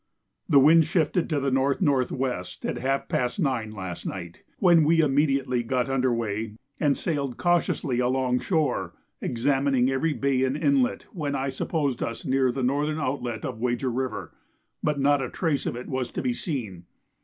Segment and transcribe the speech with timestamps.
[0.49, 2.25] The wind shifted to the N.N.W.
[2.63, 7.99] at half past 9 last night, when we immediately got under weigh and sailed cautiously
[7.99, 13.45] along shore, examining every bay and inlet when I supposed us near the northern outlet
[13.45, 14.33] of Wager River,
[14.81, 16.85] but not a trace of it was to be seen.